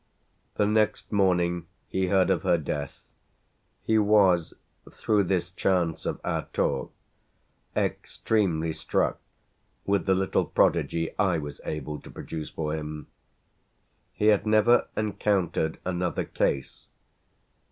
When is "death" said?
2.57-3.07